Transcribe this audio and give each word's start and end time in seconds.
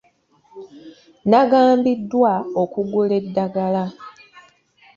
Nnagambiddwa 1.25 2.33
okugula 2.61 3.15
eddagala. 3.21 3.83